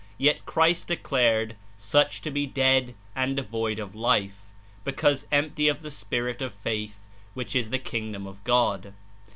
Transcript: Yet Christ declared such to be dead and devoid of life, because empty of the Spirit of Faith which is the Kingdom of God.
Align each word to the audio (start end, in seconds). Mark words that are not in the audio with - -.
Yet 0.17 0.47
Christ 0.47 0.87
declared 0.87 1.55
such 1.77 2.23
to 2.23 2.31
be 2.31 2.47
dead 2.47 2.95
and 3.15 3.35
devoid 3.35 3.77
of 3.77 3.93
life, 3.93 4.45
because 4.83 5.27
empty 5.31 5.67
of 5.67 5.83
the 5.83 5.91
Spirit 5.91 6.41
of 6.41 6.55
Faith 6.55 7.05
which 7.35 7.55
is 7.55 7.69
the 7.69 7.77
Kingdom 7.77 8.25
of 8.25 8.43
God. 8.43 8.95